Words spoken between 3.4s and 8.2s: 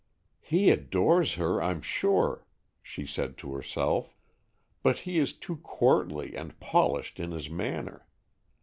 herself, "but he is too courtly and polished in his manner.